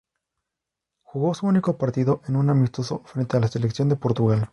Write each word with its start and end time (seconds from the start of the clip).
Jugó 1.03 1.35
su 1.35 1.45
único 1.45 1.77
partido 1.77 2.23
en 2.27 2.35
un 2.35 2.49
amistoso 2.49 3.03
frente 3.05 3.37
a 3.37 3.39
la 3.39 3.47
selección 3.49 3.87
de 3.87 3.97
Portugal. 3.97 4.49